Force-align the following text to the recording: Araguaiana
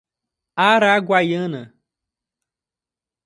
Araguaiana 0.67 1.63